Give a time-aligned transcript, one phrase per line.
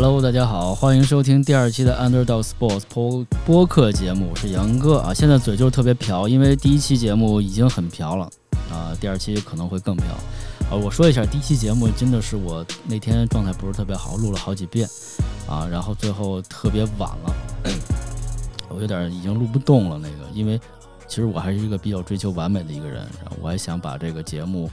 [0.00, 5.12] Hello，大家好，欢迎收听第二期的 Underdog Sports 播播客节目，我是杨哥啊。
[5.12, 8.30] 现在嘴就是特别瓢，因为第一期节目已经很瓢了
[8.70, 10.06] 啊，第二期可能会更瓢
[10.70, 10.78] 啊。
[10.80, 14.88] 我说一下，第一期节目真的是我那天状态不是特别好，录了好几遍
[15.48, 17.34] 啊，然后最后特别晚了，
[18.70, 20.60] 我有点已经录不动了那个，因为
[21.08, 23.04] 其实我还是一个比较追求完美的一个人，
[23.42, 24.70] 我还想把这个节目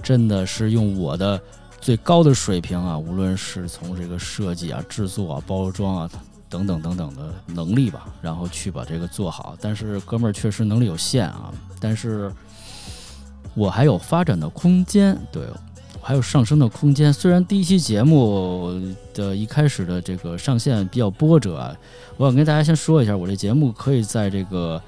[0.00, 1.42] 真的是用我的。
[1.84, 6.10] 最高的水平啊，无论是从这个设计啊、制作啊、包装啊
[6.48, 9.54] 等等等等的能力吧，然后去把这个做好。
[9.60, 12.32] 但是哥们儿确实能力有限啊，但是
[13.52, 15.42] 我还有发展的空间，对
[16.00, 17.12] 我还有上升的空间。
[17.12, 18.72] 虽然第一期节目
[19.12, 21.76] 的一开始的这个上线比较波折啊，
[22.16, 24.80] 我想跟大家先说一下，我这节目可以在这个。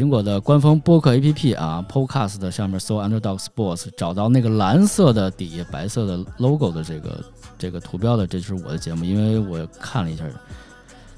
[0.00, 7.22] 苹果的官方播客 APP 啊，Podcast 上面搜 Underdog Sports，找到那个蓝色的底白色的 logo 的这个
[7.58, 9.04] 这个图标的，这就是我的节目。
[9.04, 10.24] 因为我看了一下，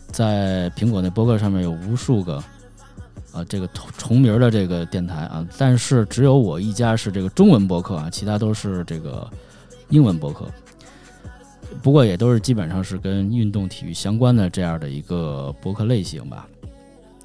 [0.08, 2.42] 在苹果那播客上面有无数个
[3.30, 9.30] 啊这个重名的这个电台啊，但是只有我一家是这个中文播客啊，其他都是这个
[9.90, 10.44] 英文播客。
[11.80, 16.48] 不过也都是基本上是跟运动体育相关的这样的一个播客类型吧。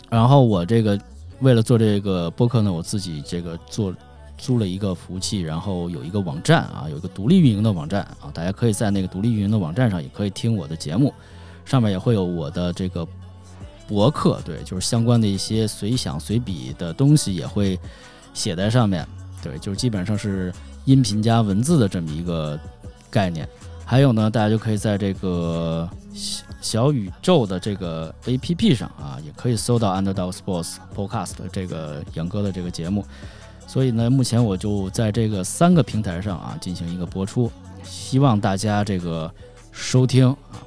[0.07, 0.95] 然后我这个。
[1.39, 3.93] 为了做这个播客呢，我自己这个做
[4.37, 11.13] 租了一个服务器，然后有一个网站啊，有一个独立运营的网站啊，大家可以在那个独立运营的网站上也可以听我的节目，
[11.63, 13.07] 上面也会有我的这个
[13.87, 17.79] 博客，对，就是相关的一些随想随笔的东西也会
[18.33, 19.07] 写在上面，
[19.43, 20.53] 对，就是基本上是
[20.85, 22.59] 音频加文字的这么一个
[23.09, 23.47] 概念。
[23.85, 25.87] 还有呢，大家就可以在这个。
[26.67, 33.05] 小宇宙的这个 A P P 上啊，也可以搜到 Underdog Sports Podcast 这个杨哥的这个节目。
[33.65, 37.49] 所以呢，目前我就在这个三个平台上啊进行一个播出，
[37.83, 39.31] 希望大家这个
[39.71, 40.59] 收听啊。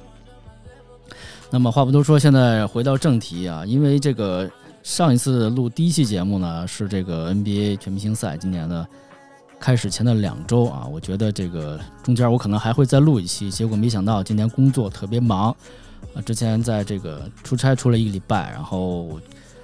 [1.51, 4.49] 那么话不多说，现在回到正题啊，因为这个
[4.81, 8.87] 上一次录第一期节目呢是这个 N B A 全明星赛，今年的
[9.59, 15.55] 开始前的两周啊，我觉得这个中间我可能还会再录一期，结果没想到今年工作特别忙。
[16.13, 19.19] 啊，之前在这个出差出了一个礼拜，然后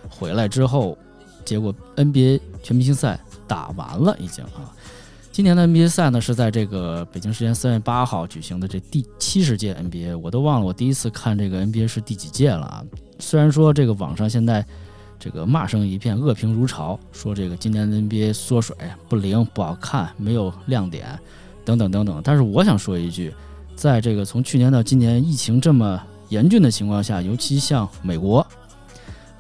[0.09, 0.98] 回来之后，
[1.44, 4.74] 结果 NBA 全明星赛打完了已经啊。
[5.31, 12.84] 今年的 NBA 赛呢是在这个北京时间三月八号举行的这第七十届 NBA，我都忘了我第一次看这个 NBA 是第几届了啊。
[13.19, 14.66] 虽然说这个网上现在
[15.19, 18.75] 这个骂声一片，恶评如潮，说这个今年的 NBA 缩水
[19.08, 21.08] 不灵不好看，没有亮点
[21.64, 23.31] 等等等等，但是我想说一句，
[23.75, 28.46] 在这个从去年到今年疫情这么严峻的情况下，尤其像美国，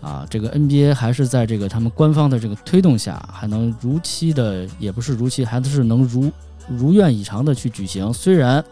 [0.01, 6.31] 啊，这个 NBA 还是在这个他们官方的这个推动下，还能如期的，也不是如期，还是能如
[6.67, 8.11] 如愿以偿的去举行。
[8.13, 8.63] 虽然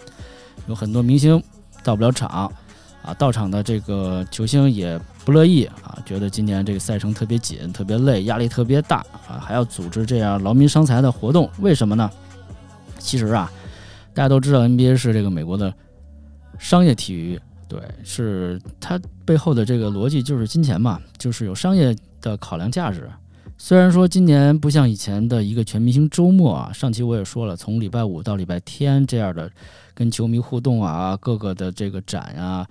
[0.68, 1.42] 有很多明星
[1.84, 2.52] 到不了场，
[3.02, 12.10] 啊，到场的这个球星也不乐意啊，觉得今年这个赛程特别紧、特别累、压力特别大啊，还要组织这样劳民伤财的活动，为什么呢？
[12.98, 13.52] 其实啊，
[14.14, 15.74] 大家都知道 NBA 是这个美国的
[16.58, 17.40] 商业体育。
[17.68, 23.10] 对，是它背后的这个逻辑就是金钱嘛，就是有商业的考量价值。
[23.58, 29.50] 虽然说今年不像以前的一个全明星周末啊，上期我也说了，从礼拜五到礼拜天这样的
[29.96, 32.68] 跟球迷互动啊，各个的这个展呀，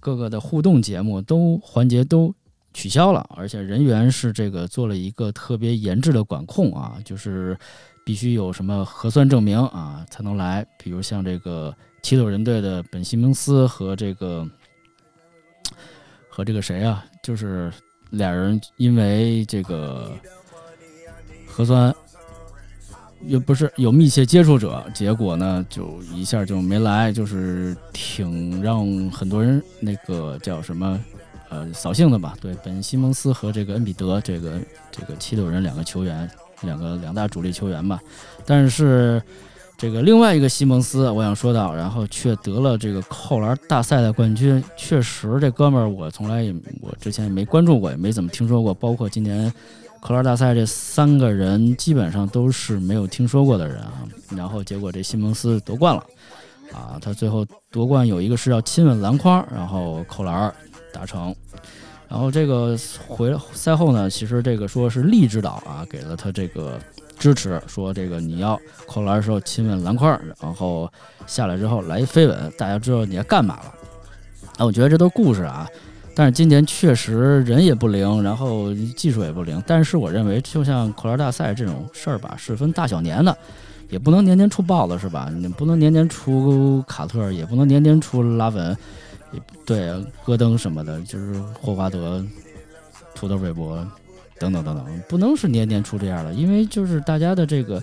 [0.00, 2.34] 各个的互动节目都环节都
[2.72, 7.56] 取消了，而且人员是这个做了一个特别严质的管控啊，就是
[8.04, 11.72] 必须有什么核酸证明啊才能来，比如像这个。
[12.04, 14.46] 七六人队的本西蒙斯和这个
[16.28, 17.72] 和这个谁啊，就是
[18.10, 20.12] 俩人因为这个
[21.46, 21.92] 核酸
[23.22, 31.02] 又不是有密切接触者，结果呢就一下就没来，就是挺让很多人那个叫什么
[31.48, 32.36] 呃扫兴的吧？
[32.38, 34.60] 对，本西蒙斯和这个恩比德这个
[34.92, 36.30] 这个七六人两个球员，
[36.60, 37.98] 两个两大主力球员吧，
[38.44, 39.22] 但是。
[39.84, 44.64] 这个另外一个西蒙斯，我想说到，然后却得了这个扣篮大赛的冠军。
[44.78, 48.72] 确实，这哥们儿我从来也我之前也没关注过，也没怎么听说过。
[48.72, 49.52] 包括今年
[50.00, 54.08] 扣篮大赛这三个人，基本上都是没有听说过的人啊。
[54.34, 56.02] 然后结果这西蒙斯夺冠了
[56.72, 56.96] 啊！
[56.98, 60.50] 他最后夺冠有一个是要亲吻篮筐，然后扣篮
[60.94, 61.36] 达成。
[62.08, 62.74] 然后这个
[63.06, 66.80] 回赛后呢，其实这个说是利指导啊，给了他这个。
[67.18, 70.90] 支持说这个你要扣篮的时候亲吻篮筐，然后
[71.26, 73.74] 下来之后来一飞吻，大家知道你要干嘛了。
[74.58, 75.66] 啊，我觉得这都故事啊，
[76.14, 79.62] 但是今年确实人也不灵，然后技术也不灵。
[79.66, 83.36] 但是我认为，就像扣篮大赛这种事儿吧，是分大小年的。
[83.90, 85.30] 也不能年年出豹子是吧？
[85.32, 88.76] 你不能年年出卡特，也不能年年出拉文，
[89.64, 89.92] 对，
[90.24, 92.24] 戈登什么的，就是霍华德、
[93.14, 93.86] 土豆韦伯
[94.38, 97.82] 等等等等，不能是年年出这样的，因为就是大家的这个。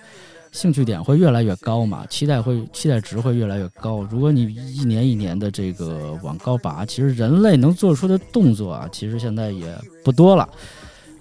[0.54, 4.02] 兴趣点会越来越高嘛，期待会期待值会越来越高。
[4.12, 10.50] 如果你一年一年的这个往高拔，其实人类能做出的动作啊，其实现在也不多了，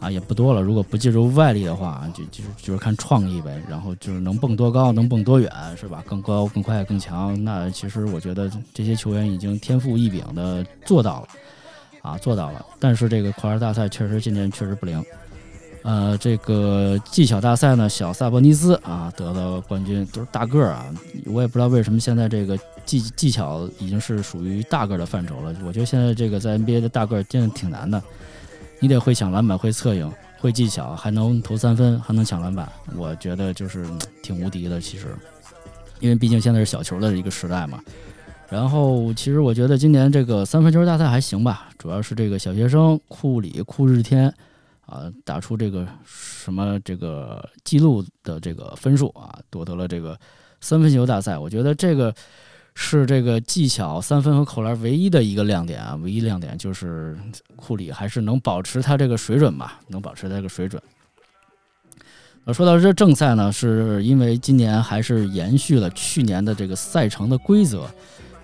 [0.01, 0.61] 啊也不多了。
[0.61, 3.63] 如果不借助外力的话，就就就是看创意呗。
[3.69, 5.49] 然后就是能蹦多高，能蹦多远，
[5.81, 6.03] 是吧？
[6.09, 7.41] 更高、更快、更强。
[7.45, 11.29] 那其实我觉得这些球员已经天赋异禀的做到了，
[12.03, 12.65] 啊做到了。
[12.79, 15.03] 但是这个快车大赛确实今年确实不灵。
[15.83, 20.85] 呃，这个技巧大赛呢，小萨博尼斯啊得了冠军，都是大个儿啊。
[21.25, 25.57] 我也不知道为什么现在这个技技巧已经是属于大个儿的范畴了。
[25.65, 28.03] 我觉得现在这个在 NBA 的大个儿真的挺难的，
[28.79, 32.71] 你得会抢篮板，会策应，会技巧，还能投三分，还能抢篮板。
[32.95, 33.87] 我觉得就是
[34.23, 35.07] 挺无敌的，其实，
[35.99, 37.81] 因为毕竟现在是小球的一个时代嘛。
[38.51, 44.33] 然后，其实我觉得今年这个三分球大赛还行吧，主要是这个小学生库里、库日天。
[44.87, 50.19] 啊，打出这个什么这个记录的这个分数啊，夺得了这个
[50.61, 51.39] 三分球大赛。
[51.39, 52.13] 我觉得这个
[52.75, 57.17] 是这个技巧三分和扣篮唯一的一个亮点啊，唯一亮点就是
[57.55, 60.83] 库里还是能保持他这个水准吧，能保持他这个水准。
[62.47, 67.89] 呃，说到这正赛呢，是因为今年还是延续了去年的这个赛程的规则，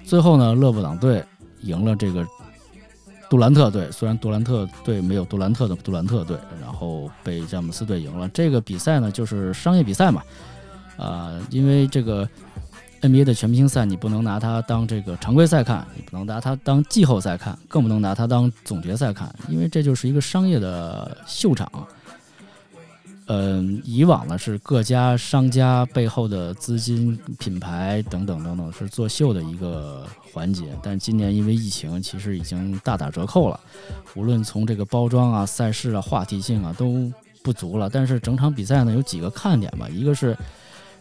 [0.05, 1.25] 最后呢，勒布朗队
[1.63, 2.25] 赢了这个。
[3.29, 8.29] 杜兰特队虽然杜兰特队没有杜兰特的杜兰特队，然后被詹姆斯队赢了。
[8.29, 10.23] 这个比赛呢，就是商业比赛嘛，
[10.97, 12.29] 啊，因为这个
[13.03, 21.71] NBA 的全明星赛，你不能拿它当这个常规赛看，你不能拿它当季后赛看，更不能拿它当总决赛看，因为这就是一个商业的秀场。
[23.29, 33.59] 嗯，以往呢是各家商家背后的资金、品牌等等等等是作秀的一个环节，但今年因为疫情，其实已经大打折扣了。
[34.15, 37.11] 无论从这个包装啊、赛事啊、话题性啊都
[37.43, 37.91] 不足了。
[37.91, 40.39] 但是整场比赛呢有几个看点吧，一个是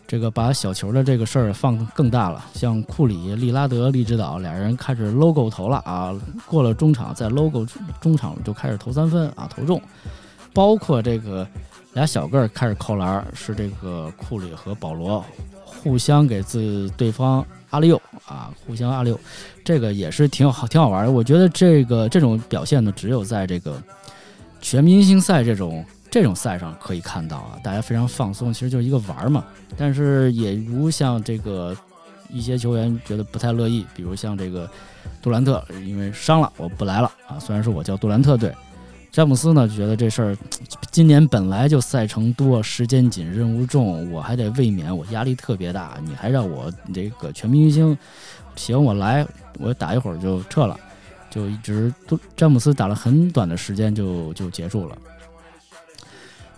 [0.08, 6.12] 这个把小球的这个事儿放更大了，像库里、利拉德、利指导俩人开始 logo 投了啊，
[6.48, 7.64] 过了中场在 logo
[8.02, 9.80] 中场就开始投三分啊，投中，
[10.52, 11.48] 包括这个。
[11.96, 15.24] 俩小个儿开始扣篮，是这个库里和保罗
[15.66, 19.18] 互相给自对方阿六啊，互相阿六，
[19.64, 21.12] 这个也是挺好挺好玩的。
[21.12, 23.82] 我觉得这个这种表现呢，只有在这个
[24.60, 29.46] 全明星赛这种这种赛上可以看到啊，大家非常放松，其实就是一个玩嘛。
[29.78, 31.74] 但是也如像这个
[32.30, 34.70] 一些球员觉得不太乐意，比如像这个
[35.22, 38.54] 杜兰特，因为伤了我不来了啊，虽然说我叫杜兰特队。
[39.16, 40.38] 詹姆斯呢，就觉得这事儿，
[40.92, 47.98] 今年本来就赛程多，时间紧，任务重，我还得卫冕，我压力特别大，你还让我这个全明星，
[48.58, 49.26] 行，我来，
[49.58, 50.78] 我打一会儿就撤了，
[51.30, 54.98] 就一直都詹姆斯打了很短的时间就就结束了。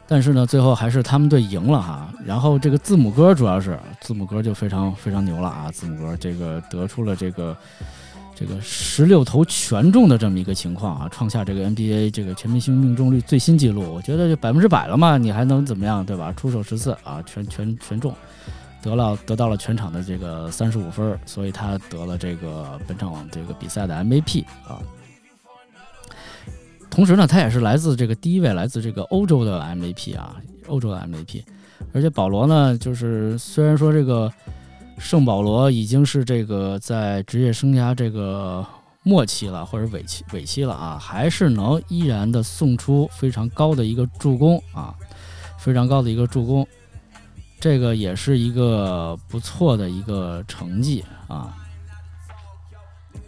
[0.07, 2.11] 但是呢，最后还是他们队赢了哈。
[2.25, 7.55] 然后这个字母哥主要是字母哥就非常非常牛了啊，字母哥这个得出了这个。
[8.39, 13.81] 这个十六投全中的这么一个情况啊，创下这个 NBA 这个全明星命中率最新纪录。
[13.91, 16.31] 我觉得就百分之百了嘛，你还能怎么样，对吧？
[16.33, 18.13] 出手十次啊，全全全中，
[18.83, 24.77] 得了得到了全场的这个三十五分，所以他得了这个本场这个比赛的 MVP 啊。
[26.91, 30.35] 同时呢，他也是来自这个第一位来自这个欧洲的 MVP 啊，
[30.67, 31.41] 欧洲的 MVP。
[31.91, 34.31] 而且保罗呢，就是虽然说这个。
[34.97, 38.65] 圣保罗已经是这个在职业生涯这个
[39.03, 44.93] 末期了，或者尾期尾期了啊，还是能依然的送出非常高的一个助攻啊，
[45.59, 46.67] 非常高的一个助攻，
[47.59, 51.55] 这个也是一个不错的一个成绩啊。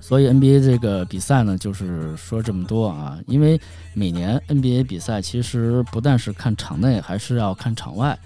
[0.01, 3.61] 所以 NBA 这个比赛呢，就是说这么多啊，因为
[3.93, 8.17] 每年 NBA 比赛其实不但是看场内，还是要看场外。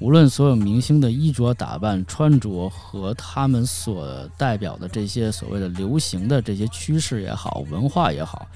[0.00, 8.46] 无论所有明星的衣着打扮、穿着和他们所代表的这些所谓的流行的这些趋势也好、文化也好，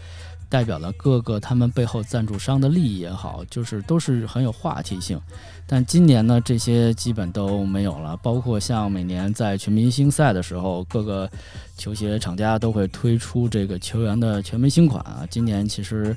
[0.49, 5.21] 代表了各个他们背后赞助商的利益也好，就是都是很有话题性。
[5.67, 8.17] 但今年呢，这些基本都没有了。
[8.23, 11.31] 包括像每年在全明星赛的时候，各个
[11.77, 15.27] 球鞋厂家都会推出这个球员的全明星款啊。
[15.29, 16.17] 今年其实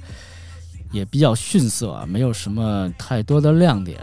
[0.94, 4.00] 也比较逊色啊，没有什么太多的亮点。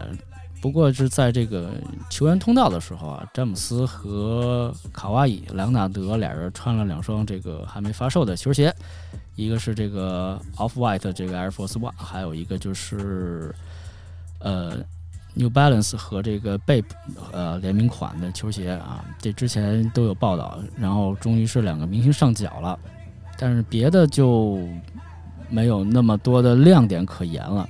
[0.65, 1.73] 不过是在这个
[2.09, 8.75] 球员通道的时候啊，詹姆斯和卡哇伊、莱昂纳德俩人穿了两双这个还没发售的球鞋，
[9.37, 13.55] 一个是这个 Off White 这个 Air Force One，还有一个就是
[14.39, 14.79] 呃
[15.35, 16.87] New Balance 和这个 Bape
[17.31, 22.79] 呃联名款的球鞋啊，这之前都有报道，然后终于是两个明星上脚了，
[23.37, 24.67] 但是别的就
[25.51, 27.69] 没有那么多的亮点可言了。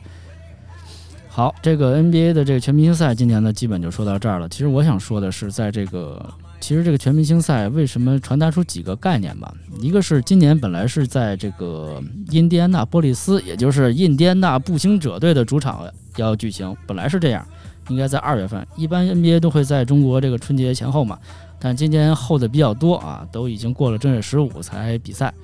[1.34, 4.48] 好，这个 NBA 的这个全明星赛今年呢，基本就说到这儿了。
[4.48, 6.24] 其实我想说的是，在这个
[6.60, 9.52] 其实这个全明星赛为什么传达出几个概念吧？
[9.80, 12.00] 一个是今年本来是在这个
[12.30, 17.44] 印第安纳波利斯，也就是印第安纳步行者队的主场要举行，本来是这样，
[17.88, 18.64] 应该在二月份。
[18.76, 21.18] 一般 NBA 都会在中国这个春节前后嘛，
[21.58, 25.34] 但今年后的比较多啊，都已经过了正月十五才比赛。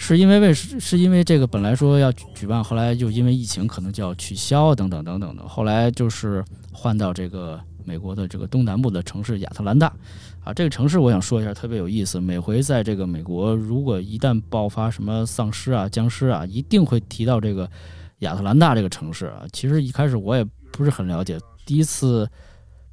[0.00, 9.92] 是因为为是是因为这个本来说要举办，后来就因为疫情可能就要取消等等等等的，后来就是换到这个美国的这个东南部的城市亚特兰大，
[10.44, 12.20] 啊，这个城市我想说一下特别有意思。
[12.20, 17.68] 每回在这个美国，如果一旦爆发什么丧尸啊、僵尸啊，一定会提到这个
[18.20, 19.42] 亚特兰大这个城市啊。
[19.52, 22.26] 其实一开始我也不是很了解，第一次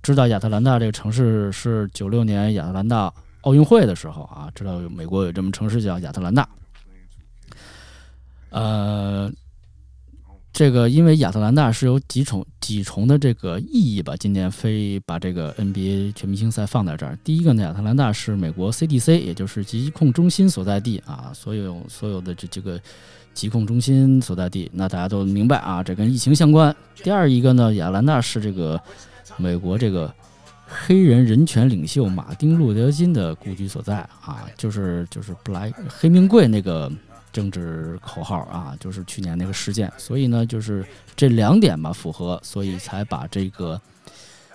[0.01, 6.49] 知道亚特兰大这个城市是九六年亚特兰大奥运会的时候啊，知道美国有这么城市叫亚特兰大。
[8.51, 9.29] 呃，
[10.55, 17.19] 这个因为亚特兰大是有几重几重的这个意义吧，今年非把这个 NBA 全明星赛放在这儿。
[17.25, 22.79] 第一个呢，亚特兰大是美国 CDC，也就是疾控中心所在地啊，所有所有的这这个
[23.33, 26.73] 疾控中心所在地，那大家都明白啊，这跟疫情相关。
[27.03, 28.81] 第二一个呢，亚特兰大是这个
[29.35, 30.09] 美国这个
[30.65, 36.89] 黑人人权领袖马丁路德金的故居所在啊，就是就是布莱黑名贵那个。
[37.35, 40.85] 政治口号啊，就是去年那个事件，所以呢，就是
[41.17, 43.79] 这两点吧符合，所以才把这个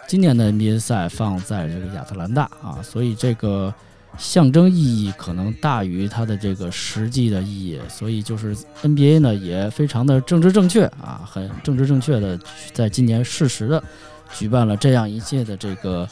[0.09, 3.73] 今年的 NBA 赛放在这个亚特兰大啊，所以这个
[4.17, 12.41] 象征意义可能大于它的这个实际的意义，所以就是 NBA 呢也非常的政治正确啊，很政治正确的
[12.73, 13.85] 在今年适时的
[14.33, 16.09] 举办了这样一届的这个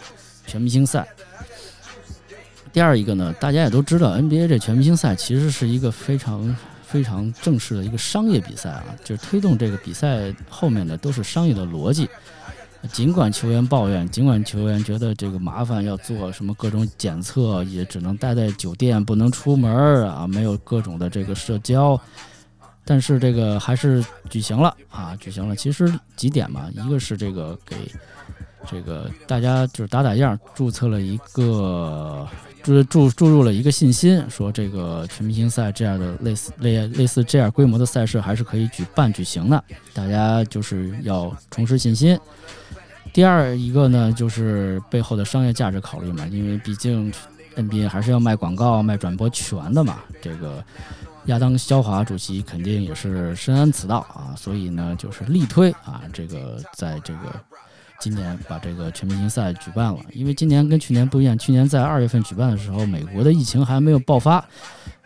[0.46, 1.08] 全明星赛。
[2.72, 12.08] 第二一个呢，大家也都知道，NBA 这全明星赛其实是一个非常非常正式的一个商业比赛啊，就是推动这个比赛后面的都是商业的逻辑。
[12.92, 22.00] 尽管球员抱怨，尽管球员觉得这个麻烦，要做什么各种检测，也只能待在酒店，不能出门啊，没有各种的这个社交，
[22.84, 25.56] 但是这个还是举行了啊，举行了。
[25.56, 27.76] 其实几点嘛，一个是这个给
[28.70, 32.26] 这个大家就是打打样，注册了一个。
[32.62, 42.18] 注注注入了一个信心，说这个全明星赛这样的类似类类似这样规模的赛事还是可以举办举行的，大家就是要重拾信心。
[43.12, 47.12] 第二一个呢，就是背后的商业价值考虑嘛，因为毕竟
[47.56, 50.00] NBA 还是要卖广告、卖转播权的嘛。
[50.20, 50.62] 这个
[51.26, 57.34] 亚当肖华主席肯定也是深谙此道啊，所以呢，就是力推啊，这个在这个。
[58.00, 64.36] 今年把这个全明星赛举办了，因为今年跟去年不一样，去年在二月份举办的时候，美国的疫情还没有爆发，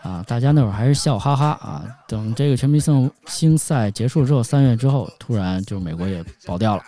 [0.02, 1.84] 啊，大家那会儿还是笑哈哈啊。
[2.06, 2.80] 等这个全明
[3.26, 6.82] 星赛结束之后，三月之后，突然就美国也爆掉了，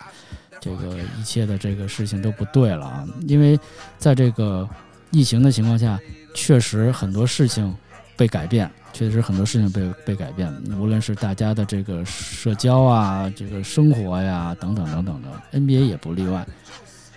[0.59, 3.07] 这个一切的这个事情都不对了啊。
[3.27, 3.59] 因为
[3.97, 4.69] 在这个
[5.09, 5.99] 疫情的情况下，
[6.35, 7.75] 确实很多事情
[8.15, 8.69] 被改变。
[8.93, 16.47] 确实很多事情被被改变，无论是大家的这个社交啊，这个生活呀，等等等等的，NBA 也不例外。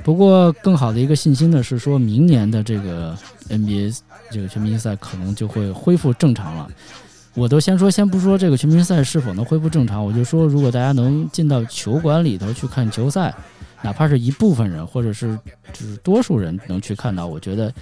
[0.02, 3.16] 不过更好的一个信心呢，是说明年的这个
[3.48, 3.96] NBA
[4.30, 6.68] 这个全明星赛可能就会恢复正常了。
[7.34, 13.32] 我都先说，先不说这个全明星赛是否能恢复正常，我就说，如果大家能进到球馆里头去看球赛，
[13.82, 15.38] 哪怕是一部分人，或者是
[15.72, 17.72] 就是多数人能去看到，我觉得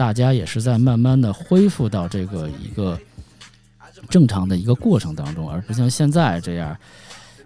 [0.00, 2.98] 大家也是在慢慢的恢复到这个一个。
[4.08, 6.74] 正常的一个过程当中，而不像现在这样，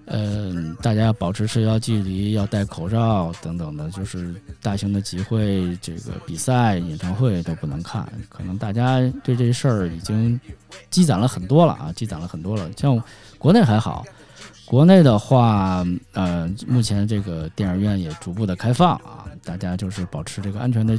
[0.04, 4.32] 嗯，大家要保持社交距离，要戴口罩等等的，就是
[4.62, 8.06] 大型的集会、这个比赛、演唱会都不能看。
[8.28, 10.40] 可能大家对这事儿已经
[10.90, 12.70] 积攒了很多了啊，积攒了很多了。
[12.76, 13.02] 像
[13.37, 14.04] 国内还好，
[14.64, 20.96] 国内的话，呃，目前这个电影院也逐步的开放啊，大家就是保持这个安全的。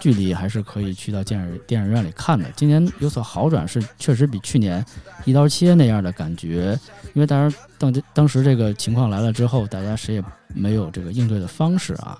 [0.00, 2.44] 距离还是可以去到电影电影院里看的。
[2.56, 4.84] 今年有所好转，是确实比去年
[5.24, 6.78] 一刀切那样的感觉。
[7.14, 12.18] 因为当然当当时这个情况来了之后，大家谁也没有这个应对的方式啊。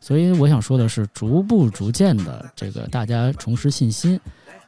[0.00, 4.18] 所以我想说的是，逐步逐渐的这个大家重拾信心，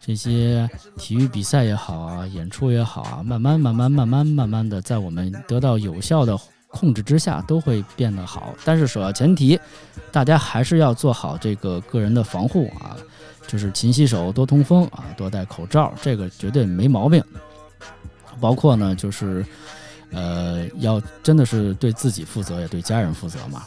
[0.01, 6.37] 这些体育比赛也好啊，演出也好啊，慢慢慢慢慢慢慢慢的在我们得到有效的。
[6.69, 9.59] 控制之下都会变得好，但是首要前提，
[10.13, 12.97] 大家还是要做好这个个人的防护啊，
[13.47, 17.23] 就是勤洗手、多通风啊、多戴口罩，这个绝对没毛病。
[18.41, 19.45] 包括呢，就是
[20.13, 23.65] 呃，要真的是对自己负责，也对家人负责嘛。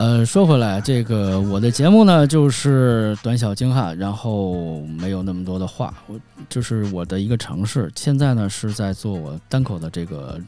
[0.00, 5.92] 呃，说回来，这个我的节目呢，就是短小精悍，然后没有那么多的话。
[6.06, 7.92] 我就是我的一个尝试。
[7.94, 10.40] 现在呢，是在做我单口的这个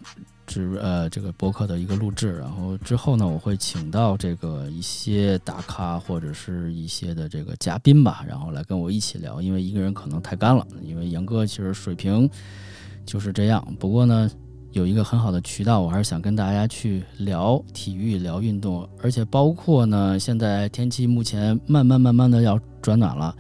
[0.46, 2.38] 直呃这个博客的一个录制。
[2.38, 9.42] 然后之后呢，我会请到这个一些大咖或者是一些的这个嘉宾吧，然后来跟我一起聊。
[9.42, 12.26] 因为一个人可能太干了，因为杨哥其实水平
[13.04, 13.62] 就是这样。
[13.78, 14.30] 不过呢。
[14.72, 23.36] 有一个很好的渠道，我还是想跟大家去聊体育、聊运动，而且包括呢，现在天气目前慢慢慢慢的要转暖了，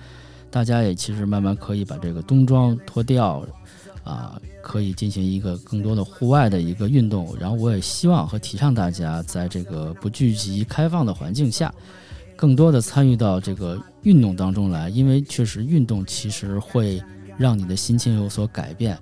[0.50, 3.42] 大家也其实慢慢可以把这个冬装脱掉，
[4.04, 7.34] 啊，可以进行一个更多的户外的一个运动。
[7.40, 11.72] 然后我也希望和提倡大家在这个不聚集、开放的环境下，
[12.36, 17.02] 更多的参与到这个运动当中来，因为确实运动其实会
[17.38, 18.98] 让你的心情有所改变，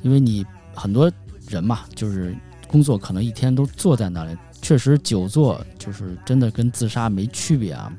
[0.00, 1.12] 因为你很多。
[1.48, 2.34] 人嘛，就是
[2.66, 7.92] 工作可能一天都坐在那里，确实久坐就是真的跟自杀没区别啊，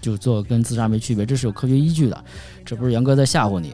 [0.00, 2.24] 就坐跟自杀没区别，这是有科学依据的，
[2.64, 3.72] 这不是杨哥在吓唬你。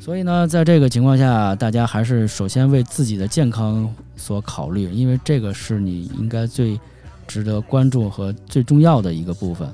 [0.00, 6.80] 所以呢，在这个情况下，大家还是首先为自己的健康所考虑，因为这个是你应该最
[7.26, 9.70] 值得关注和最重要的一个部分。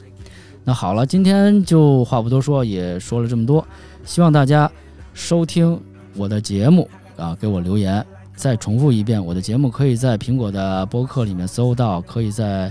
[0.65, 3.65] 那好了，今天就话不多说，也说了这么多，
[4.05, 4.71] 希望大家
[5.15, 5.81] 收听
[6.17, 8.05] 我的节目啊，给我留言。
[8.37, 12.71] 再重复一遍，我的节目可以在苹果的播客里面搜到，可以在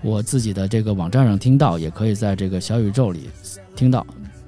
[0.00, 3.30] 我自己的这个网站上听到，也可以在这个小宇宙里
[3.76, 4.04] 听到。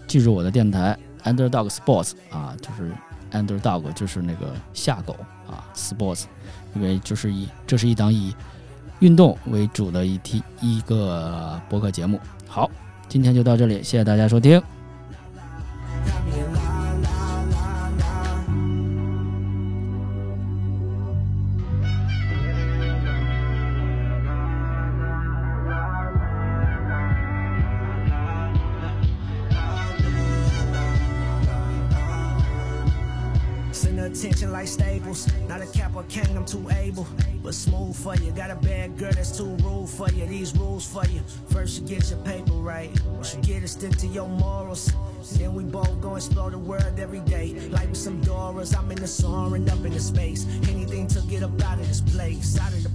[0.07, 2.93] 记住我的电台 Underdog Sports 啊，就是
[3.33, 5.15] Underdog 就是那个下狗
[5.47, 6.25] 啊，Sports，
[6.75, 8.35] 因为就是以这是一档以
[9.01, 12.19] 运动为主的一题一个播客节目。
[12.47, 12.71] 好，
[13.09, 14.63] 今天就到这里，谢谢大家收听。
[38.05, 38.33] For you.
[38.33, 40.27] Got a bad girl that's too rude for you.
[40.27, 41.23] These rules for you.
[41.49, 42.91] First you get your paper right.
[43.07, 44.93] Once you get it, stick to your morals.
[45.33, 47.55] Then we both go explore the world every day.
[47.71, 50.47] Like with some Doras, I'm in the soaring up into space.
[50.69, 52.95] Anything to get up out of this place, out of the